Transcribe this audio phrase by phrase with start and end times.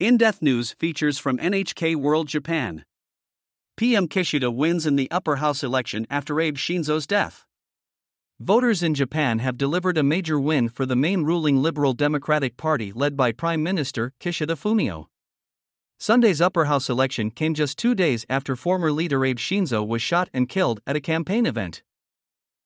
[0.00, 2.86] In Depth News features from NHK World Japan.
[3.76, 7.44] PM Kishida wins in the upper house election after Abe Shinzo's death.
[8.38, 12.92] Voters in Japan have delivered a major win for the main ruling Liberal Democratic Party
[12.94, 15.08] led by Prime Minister Kishida Fumio.
[15.98, 20.30] Sunday's upper house election came just two days after former leader Abe Shinzo was shot
[20.32, 21.82] and killed at a campaign event.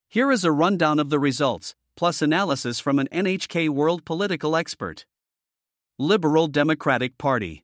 [0.08, 5.04] Here is a rundown of the results, plus analysis from an NHK World political expert.
[6.00, 7.62] Liberal Democratic Party.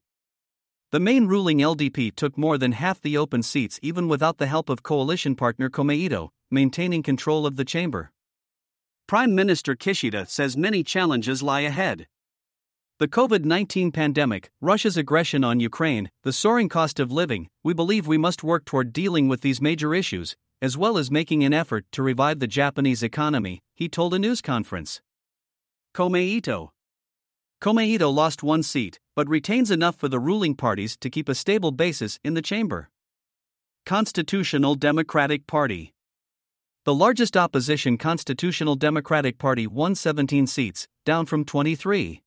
[0.91, 4.69] The main ruling LDP took more than half the open seats even without the help
[4.69, 8.13] of coalition partner Komeito, maintaining control of the chamber.
[9.05, 12.07] Prime Minister Kishida says many challenges lie ahead.
[12.99, 18.07] The COVID 19 pandemic, Russia's aggression on Ukraine, the soaring cost of living, we believe
[18.07, 21.83] we must work toward dealing with these major issues, as well as making an effort
[21.91, 25.01] to revive the Japanese economy, he told a news conference.
[25.93, 26.69] Komeito
[27.61, 31.71] Komeito lost one seat, but retains enough for the ruling parties to keep a stable
[31.71, 32.89] basis in the chamber.
[33.85, 35.93] Constitutional Democratic Party
[36.85, 42.23] The largest opposition Constitutional Democratic Party won 17 seats, down from 23.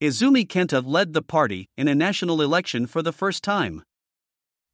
[0.00, 3.82] Izumi Kenta led the party in a national election for the first time.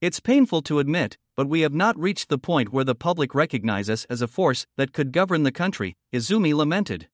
[0.02, 3.88] It's painful to admit, but we have not reached the point where the public recognize
[3.88, 7.08] us as a force that could govern the country, Izumi lamented.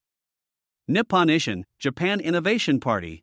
[0.90, 3.22] Nippon Ishin, Japan Innovation Party.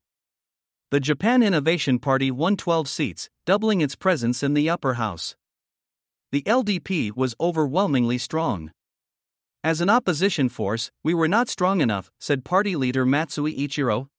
[0.91, 5.35] The Japan Innovation Party won 12 seats, doubling its presence in the upper house.
[6.31, 8.71] The LDP was overwhelmingly strong.
[9.63, 14.09] As an opposition force, we were not strong enough, said party leader Matsui Ichiro,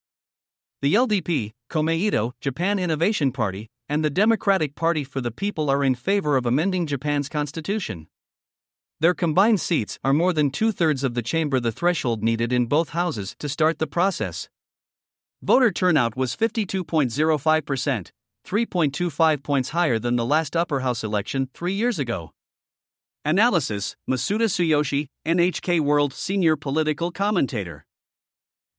[0.82, 5.94] the LDP, Komeito, Japan Innovation Party, and the Democratic Party for the People are in
[5.94, 8.08] favor of amending Japan's constitution.
[8.98, 12.64] Their combined seats are more than two thirds of the chamber, the threshold needed in
[12.64, 14.48] both houses to start the process.
[15.42, 18.10] Voter turnout was 52.05%,
[18.46, 22.30] 3.25 points higher than the last upper house election three years ago.
[23.22, 27.84] Analysis Masuda Tsuyoshi, NHK World Senior Political Commentator.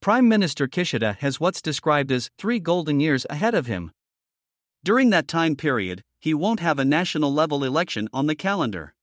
[0.02, 3.92] Prime Minister Kishida has what's described as three golden years ahead of him.
[4.84, 8.96] During that time period, he won't have a national level election on the calendar.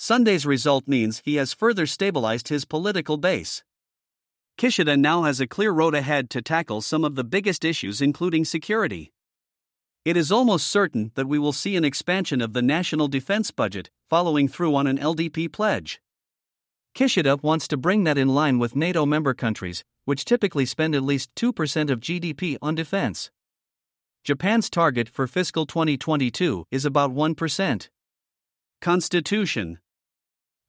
[0.00, 3.64] Sunday's result means he has further stabilized his political base.
[4.56, 8.44] Kishida now has a clear road ahead to tackle some of the biggest issues, including
[8.44, 9.12] security.
[10.04, 13.90] It is almost certain that we will see an expansion of the national defense budget,
[14.08, 16.00] following through on an LDP pledge.
[16.94, 21.02] Kishida wants to bring that in line with NATO member countries, which typically spend at
[21.02, 23.32] least 2% of GDP on defense.
[24.22, 27.88] Japan's target for fiscal 2022 is about 1%.
[28.80, 29.78] Constitution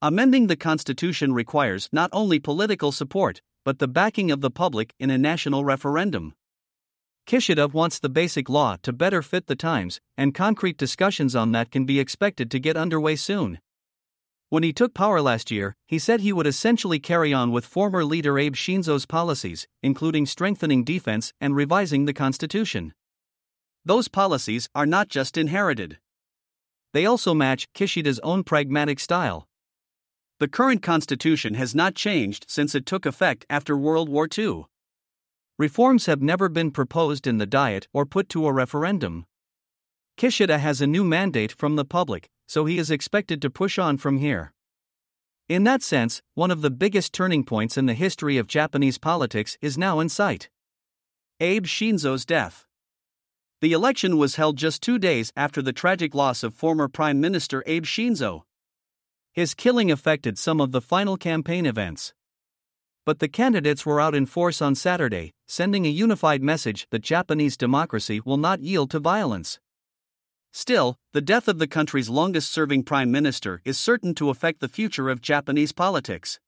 [0.01, 5.09] Amending the Constitution requires not only political support, but the backing of the public in
[5.09, 6.35] a national referendum.
[7.27, 11.69] Kishida wants the basic law to better fit the times, and concrete discussions on that
[11.69, 13.59] can be expected to get underway soon.
[14.47, 18.05] When he took power last year, he said he would essentially carry on with former
[18.05, 22.93] leader Abe Shinzo's policies, including strengthening defense and revising the Constitution.
[23.83, 25.97] Those policies are not just inherited,
[26.93, 29.48] they also match Kishida's own pragmatic style.
[30.39, 34.63] The current Constitution has not changed since it took effect after World War II.
[35.57, 39.25] Reforms have never been proposed in the Diet or put to a referendum.
[40.17, 43.97] Kishida has a new mandate from the public, so he is expected to push on
[43.97, 44.53] from here.
[45.49, 49.57] In that sense, one of the biggest turning points in the history of Japanese politics
[49.61, 50.49] is now in sight.
[51.41, 52.65] Abe Shinzo's death.
[53.59, 57.61] The election was held just two days after the tragic loss of former Prime Minister
[57.65, 58.43] Abe Shinzo.
[59.39, 62.13] His killing affected some of the final campaign events.
[63.05, 67.55] But the candidates were out in force on Saturday, sending a unified message that Japanese
[67.55, 69.57] democracy will not yield to violence.
[70.51, 74.67] Still, the death of the country's longest serving prime minister is certain to affect the
[74.67, 76.41] future of Japanese politics.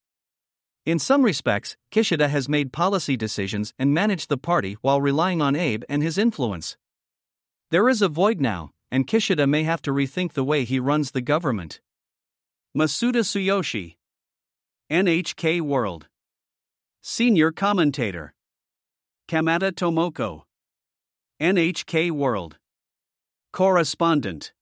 [0.86, 5.56] In some respects, Kishida has made policy decisions and managed the party while relying on
[5.56, 6.76] Abe and his influence.
[7.70, 11.12] There is a void now, and Kishida may have to rethink the way he runs
[11.12, 11.80] the government.
[12.74, 13.96] Masuda Tsuyoshi,
[14.90, 16.08] NHK World.
[17.02, 18.34] Senior Commentator.
[19.28, 20.44] Kamada Tomoko,
[21.42, 22.60] NHK World.
[23.52, 24.54] Correspondent